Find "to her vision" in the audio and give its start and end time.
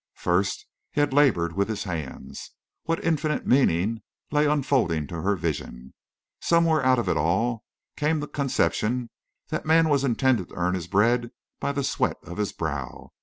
5.05-5.93